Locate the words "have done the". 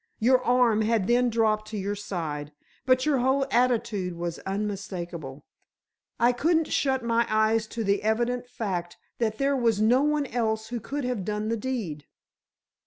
11.03-11.55